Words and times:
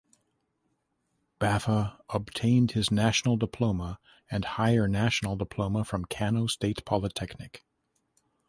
Baffa 1.39 1.99
obtained 2.09 2.71
his 2.71 2.89
National 2.89 3.37
Diploma 3.37 3.99
and 4.31 4.43
Higher 4.43 4.87
National 4.87 5.35
Diploma 5.35 5.83
from 5.83 6.05
Kano 6.05 6.47
State 6.47 6.83
Polytechnic. 6.85 7.63